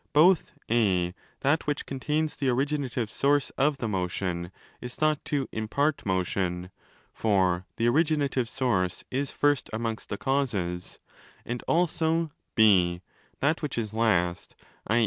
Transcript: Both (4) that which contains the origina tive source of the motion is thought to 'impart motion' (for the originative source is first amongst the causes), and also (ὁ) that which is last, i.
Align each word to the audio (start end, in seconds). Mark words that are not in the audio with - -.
Both 0.13 0.53
(4) 0.67 1.13
that 1.41 1.67
which 1.67 1.85
contains 1.85 2.35
the 2.35 2.47
origina 2.47 2.91
tive 2.91 3.07
source 3.07 3.51
of 3.51 3.77
the 3.77 3.87
motion 3.87 4.51
is 4.81 4.95
thought 4.95 5.23
to 5.25 5.47
'impart 5.51 6.07
motion' 6.07 6.71
(for 7.13 7.67
the 7.75 7.85
originative 7.85 8.49
source 8.49 9.03
is 9.11 9.29
first 9.29 9.69
amongst 9.71 10.09
the 10.09 10.17
causes), 10.17 10.97
and 11.45 11.61
also 11.67 12.31
(ὁ) 12.57 13.01
that 13.41 13.61
which 13.61 13.77
is 13.77 13.93
last, 13.93 14.55
i. 14.87 14.99